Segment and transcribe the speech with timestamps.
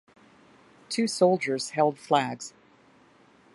[0.89, 2.55] Two soldiers held flags.